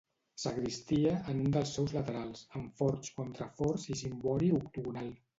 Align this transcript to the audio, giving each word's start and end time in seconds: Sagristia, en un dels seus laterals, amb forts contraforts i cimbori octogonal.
Sagristia, 0.43 1.09
en 1.33 1.41
un 1.41 1.51
dels 1.55 1.73
seus 1.75 1.91
laterals, 1.97 2.41
amb 2.59 2.71
forts 2.79 3.11
contraforts 3.19 3.85
i 3.91 3.99
cimbori 4.01 4.49
octogonal. 4.61 5.13